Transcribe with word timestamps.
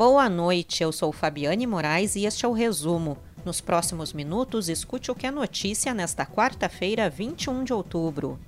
Boa 0.00 0.30
noite, 0.30 0.82
eu 0.82 0.92
sou 0.92 1.12
Fabiane 1.12 1.66
Moraes 1.66 2.16
e 2.16 2.24
este 2.24 2.46
é 2.46 2.48
o 2.48 2.54
resumo. 2.54 3.18
Nos 3.44 3.60
próximos 3.60 4.14
minutos, 4.14 4.70
escute 4.70 5.10
o 5.10 5.14
que 5.14 5.26
é 5.26 5.30
notícia 5.30 5.92
nesta 5.92 6.24
quarta-feira, 6.24 7.10
21 7.10 7.64
de 7.64 7.74
outubro. 7.74 8.40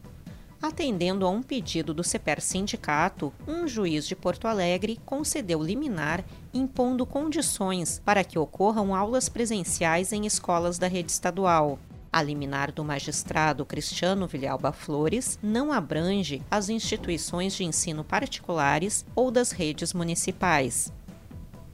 Atendendo 0.62 1.26
a 1.26 1.28
um 1.28 1.42
pedido 1.42 1.92
do 1.92 2.02
CEPER 2.02 2.40
Sindicato, 2.40 3.30
um 3.46 3.68
juiz 3.68 4.09
de 4.09 4.16
Porto 4.16 4.48
Alegre 4.48 4.98
concedeu 5.04 5.62
liminar 5.62 6.24
impondo 6.54 7.04
condições 7.04 8.00
para 8.02 8.24
que 8.24 8.38
ocorram 8.38 8.95
aulas 8.95 9.28
presenciais 9.28 10.10
em 10.10 10.24
escolas 10.24 10.78
da 10.78 10.88
rede 10.88 11.12
estadual. 11.12 11.78
A 12.10 12.23
liminar 12.23 12.73
do 12.73 12.82
magistrado 12.82 13.66
Cristiano 13.66 14.27
Vilhalba 14.27 14.73
Flores 14.73 15.38
não 15.42 15.70
abrange 15.70 16.41
as 16.50 16.70
instituições 16.70 17.55
de 17.55 17.62
ensino 17.62 18.02
particulares 18.02 19.05
ou 19.14 19.30
das 19.30 19.52
redes 19.52 19.92
municipais. 19.92 20.91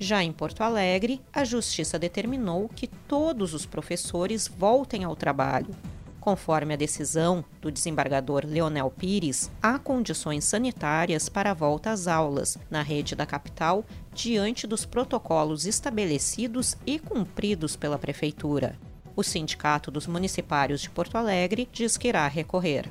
Já 0.00 0.22
em 0.22 0.30
Porto 0.30 0.60
Alegre, 0.60 1.20
a 1.32 1.42
Justiça 1.42 1.98
determinou 1.98 2.68
que 2.68 2.86
todos 2.86 3.52
os 3.52 3.66
professores 3.66 4.46
voltem 4.46 5.02
ao 5.02 5.16
trabalho. 5.16 5.74
Conforme 6.20 6.74
a 6.74 6.76
decisão 6.76 7.44
do 7.60 7.70
desembargador 7.70 8.44
Leonel 8.46 8.92
Pires, 8.96 9.50
há 9.60 9.76
condições 9.76 10.44
sanitárias 10.44 11.28
para 11.28 11.50
a 11.50 11.54
volta 11.54 11.90
às 11.90 12.06
aulas 12.06 12.56
na 12.70 12.80
rede 12.80 13.16
da 13.16 13.26
capital 13.26 13.84
diante 14.14 14.68
dos 14.68 14.84
protocolos 14.84 15.66
estabelecidos 15.66 16.76
e 16.86 17.00
cumpridos 17.00 17.74
pela 17.74 17.98
Prefeitura. 17.98 18.78
O 19.16 19.24
Sindicato 19.24 19.90
dos 19.90 20.06
Municipários 20.06 20.80
de 20.80 20.90
Porto 20.90 21.16
Alegre 21.16 21.68
diz 21.72 21.96
que 21.96 22.06
irá 22.06 22.28
recorrer. 22.28 22.88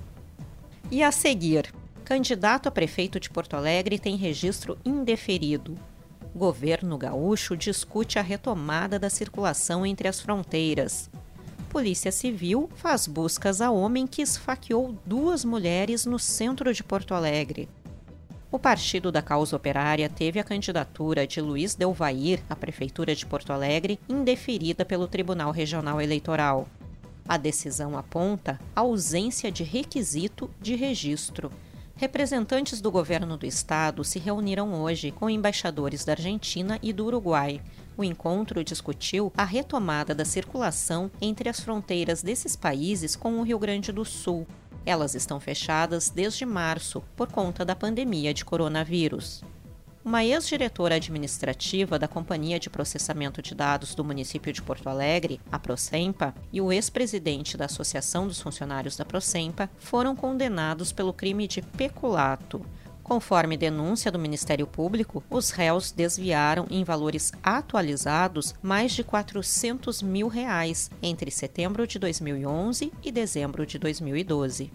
E 0.92 1.02
a 1.02 1.12
seguir, 1.12 1.74
candidato 2.04 2.68
a 2.68 2.72
prefeito 2.72 3.18
de 3.18 3.30
Porto 3.30 3.56
Alegre 3.56 3.98
tem 3.98 4.18
registro 4.18 4.78
indeferido 4.84 5.78
governo 6.36 6.98
gaúcho 6.98 7.56
discute 7.56 8.20
a 8.20 8.22
retomada 8.22 9.00
da 9.00 9.10
circulação 9.10 9.86
entre 9.86 10.08
as 10.08 10.22
fronteiras. 10.22 11.10
Polícia 11.70 12.12
Civil 12.12 12.70
faz 12.76 13.08
buscas 13.08 13.62
a 13.62 13.70
homem 13.70 14.08
que 14.08 14.22
esfaqueou 14.22 14.98
duas 15.06 15.44
mulheres 15.44 16.06
no 16.06 16.18
centro 16.18 16.74
de 16.74 16.84
Porto 16.84 17.14
Alegre. 17.14 17.70
O 18.50 18.58
Partido 18.58 19.12
da 19.12 19.22
Causa 19.22 19.56
Operária 19.56 20.10
teve 20.10 20.40
a 20.40 20.44
candidatura 20.44 21.28
de 21.28 21.42
Luiz 21.42 21.76
Delvair 21.76 22.42
à 22.50 22.56
Prefeitura 22.56 23.14
de 23.14 23.26
Porto 23.26 23.52
Alegre 23.52 24.00
indeferida 24.08 24.86
pelo 24.86 25.08
Tribunal 25.08 25.52
Regional 25.52 26.00
Eleitoral. 26.00 26.68
A 27.28 27.36
decisão 27.36 27.98
aponta 27.98 28.58
a 28.74 28.80
ausência 28.82 29.52
de 29.52 29.64
requisito 29.64 30.50
de 30.62 30.76
registro 30.76 31.52
Representantes 31.98 32.80
do 32.80 32.92
governo 32.92 33.36
do 33.38 33.46
estado 33.48 34.04
se 34.04 34.20
reuniram 34.20 34.72
hoje 34.72 35.10
com 35.10 35.28
embaixadores 35.28 36.06
da 36.06 36.12
Argentina 36.12 36.78
e 36.84 36.94
do 36.94 37.08
Uruguai. 37.08 37.60
O 37.98 38.04
encontro 38.04 38.64
discutiu 38.64 39.34
a 39.36 39.44
retomada 39.44 40.14
da 40.14 40.24
circulação 40.24 41.10
entre 41.20 41.50
as 41.50 41.60
fronteiras 41.60 42.22
desses 42.22 42.56
países 42.56 43.16
com 43.16 43.40
o 43.40 43.42
Rio 43.42 43.58
Grande 43.58 43.92
do 43.92 44.06
Sul. 44.06 44.46
Elas 44.86 45.16
estão 45.16 45.40
fechadas 45.40 46.12
desde 46.12 46.46
março 46.46 47.04
por 47.16 47.32
conta 47.32 47.66
da 47.66 47.76
pandemia 47.76 48.32
de 48.32 48.46
coronavírus. 48.46 49.44
Uma 50.08 50.24
ex-diretora 50.24 50.96
administrativa 50.96 52.00
da 52.00 52.08
Companhia 52.08 52.58
de 52.58 52.70
Processamento 52.70 53.42
de 53.42 53.54
Dados 53.54 53.94
do 53.94 54.06
município 54.06 54.54
de 54.54 54.62
Porto 54.62 54.88
Alegre, 54.88 55.42
a 55.52 55.60
Procempa, 55.60 56.34
e 56.50 56.62
o 56.62 56.72
ex-presidente 56.72 57.58
da 57.58 57.66
Associação 57.66 58.26
dos 58.26 58.40
Funcionários 58.40 58.96
da 58.96 59.04
Procempa 59.04 59.70
foram 59.78 60.16
condenados 60.16 60.94
pelo 60.94 61.12
crime 61.12 61.46
de 61.46 61.62
peculato. 61.62 62.66
Conforme 63.04 63.58
denúncia 63.58 64.10
do 64.10 64.18
Ministério 64.18 64.66
Público, 64.66 65.22
os 65.30 65.50
réus 65.50 65.92
desviaram 65.92 66.66
em 66.70 66.86
valores 66.86 67.34
atualizados 67.44 68.56
mais 68.62 68.94
de 68.94 69.04
400 69.04 70.02
mil 70.02 70.30
reais 70.30 70.90
entre 71.04 71.30
setembro 71.30 71.86
de 71.86 72.00
2011 72.00 72.94
e 73.04 73.12
dezembro 73.12 73.66
de 73.66 73.78
2012. 73.78 74.72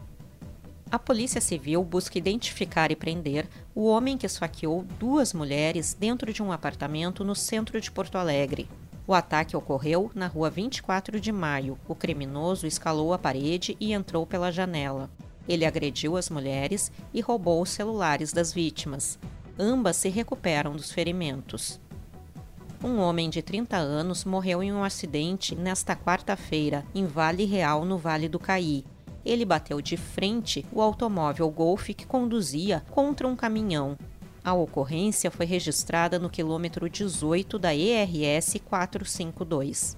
A 0.92 0.98
Polícia 0.98 1.41
Civil 1.41 1.82
busca 1.82 2.19
identificar 2.19 2.91
e 2.91 2.94
prender 2.94 3.48
o 3.75 3.86
homem 3.86 4.19
que 4.19 4.26
esfaqueou 4.26 4.84
duas 4.98 5.32
mulheres 5.32 5.97
dentro 5.98 6.30
de 6.34 6.42
um 6.42 6.53
apartamento 6.53 7.25
no 7.25 7.34
centro 7.34 7.80
de 7.80 7.91
Porto 7.91 8.19
Alegre. 8.19 8.69
O 9.06 9.14
ataque 9.14 9.56
ocorreu 9.56 10.10
na 10.14 10.26
rua 10.26 10.50
24 10.50 11.19
de 11.19 11.32
maio. 11.32 11.78
O 11.88 11.94
criminoso 11.94 12.66
escalou 12.66 13.14
a 13.14 13.19
parede 13.19 13.75
e 13.81 13.94
entrou 13.94 14.26
pela 14.26 14.52
janela. 14.52 15.08
Ele 15.48 15.64
agrediu 15.64 16.14
as 16.14 16.28
mulheres 16.28 16.92
e 17.14 17.22
roubou 17.22 17.62
os 17.62 17.70
celulares 17.70 18.31
das 18.31 18.52
vítimas. 18.52 19.19
Ambas 19.58 19.97
se 19.97 20.10
recuperam 20.10 20.72
dos 20.72 20.92
ferimentos. 20.92 21.81
Um 22.84 22.98
homem 22.98 23.31
de 23.31 23.41
30 23.41 23.78
anos 23.78 24.26
morreu 24.26 24.62
em 24.62 24.70
um 24.70 24.84
acidente 24.84 25.56
nesta 25.56 25.97
quarta-feira, 25.97 26.84
em 26.94 27.06
Vale 27.06 27.47
Real, 27.47 27.82
no 27.82 27.97
Vale 27.97 28.28
do 28.28 28.38
Caí 28.38 28.84
ele 29.24 29.44
bateu 29.44 29.80
de 29.80 29.96
frente 29.96 30.64
o 30.72 30.80
automóvel 30.80 31.48
Golf 31.50 31.88
que 31.88 32.06
conduzia 32.06 32.82
contra 32.90 33.26
um 33.26 33.36
caminhão. 33.36 33.96
A 34.44 34.52
ocorrência 34.52 35.30
foi 35.30 35.46
registrada 35.46 36.18
no 36.18 36.28
quilômetro 36.28 36.88
18 36.90 37.58
da 37.58 37.74
ERS 37.74 38.56
452. 38.64 39.96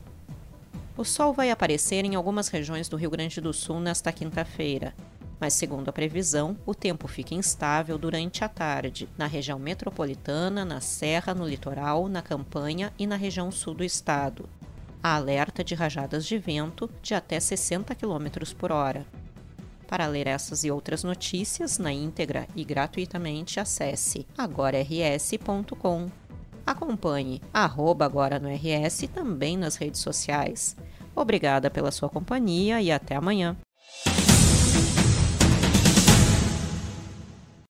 O 0.96 1.04
sol 1.04 1.32
vai 1.32 1.50
aparecer 1.50 2.04
em 2.04 2.14
algumas 2.14 2.48
regiões 2.48 2.88
do 2.88 2.96
Rio 2.96 3.10
Grande 3.10 3.40
do 3.40 3.52
Sul 3.52 3.80
nesta 3.80 4.12
quinta-feira, 4.12 4.94
mas, 5.40 5.54
segundo 5.54 5.88
a 5.88 5.92
previsão, 5.92 6.56
o 6.64 6.74
tempo 6.74 7.08
fica 7.08 7.34
instável 7.34 7.98
durante 7.98 8.44
a 8.44 8.48
tarde, 8.48 9.08
na 9.18 9.26
região 9.26 9.58
metropolitana, 9.58 10.64
na 10.64 10.80
Serra, 10.80 11.34
no 11.34 11.46
litoral, 11.46 12.08
na 12.08 12.22
Campanha 12.22 12.92
e 12.98 13.06
na 13.06 13.16
região 13.16 13.50
sul 13.50 13.74
do 13.74 13.82
estado 13.82 14.48
a 15.04 15.16
alerta 15.16 15.62
de 15.62 15.74
rajadas 15.74 16.24
de 16.24 16.38
vento 16.38 16.88
de 17.02 17.14
até 17.14 17.38
60 17.38 17.94
km 17.94 18.54
por 18.56 18.72
hora. 18.72 19.04
Para 19.86 20.06
ler 20.06 20.26
essas 20.26 20.64
e 20.64 20.70
outras 20.70 21.04
notícias 21.04 21.76
na 21.76 21.92
íntegra 21.92 22.48
e 22.56 22.64
gratuitamente, 22.64 23.60
acesse 23.60 24.26
agorars.com. 24.36 26.10
Acompanhe 26.66 27.42
arroba 27.52 28.06
agora 28.06 28.38
no 28.38 28.48
RS 28.48 29.06
também 29.12 29.58
nas 29.58 29.76
redes 29.76 30.00
sociais. 30.00 30.74
Obrigada 31.14 31.70
pela 31.70 31.92
sua 31.92 32.08
companhia 32.08 32.80
e 32.80 32.90
até 32.90 33.14
amanhã. 33.14 33.58